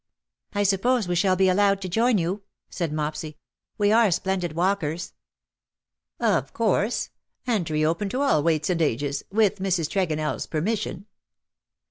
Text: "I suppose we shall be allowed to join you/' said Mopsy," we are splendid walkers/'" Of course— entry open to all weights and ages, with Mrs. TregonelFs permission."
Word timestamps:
"I 0.53 0.63
suppose 0.63 1.07
we 1.07 1.13
shall 1.13 1.35
be 1.35 1.47
allowed 1.47 1.79
to 1.83 1.87
join 1.87 2.17
you/' 2.17 2.41
said 2.71 2.91
Mopsy," 2.91 3.37
we 3.77 3.91
are 3.91 4.09
splendid 4.09 4.53
walkers/'" 4.55 5.13
Of 6.39 6.53
course— 6.53 7.11
entry 7.55 7.85
open 7.85 8.09
to 8.09 8.21
all 8.21 8.41
weights 8.41 8.71
and 8.71 8.81
ages, 8.81 9.21
with 9.31 9.59
Mrs. 9.59 9.85
TregonelFs 9.87 10.49
permission." 10.49 11.05